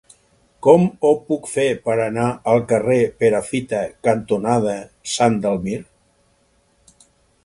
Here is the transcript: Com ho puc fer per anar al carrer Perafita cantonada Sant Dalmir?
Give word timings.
Com 0.67 0.85
ho 1.07 1.09
puc 1.27 1.49
fer 1.55 1.65
per 1.89 1.97
anar 2.05 2.23
al 2.53 2.63
carrer 2.71 2.97
Perafita 3.23 3.81
cantonada 4.09 4.75
Sant 5.13 5.37
Dalmir? 5.45 5.79